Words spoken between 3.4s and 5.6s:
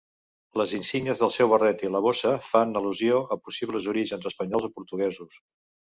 possibles orígens espanyols o portuguesos.